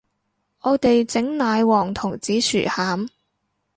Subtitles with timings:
[0.61, 3.07] 我哋整奶黃同紫薯餡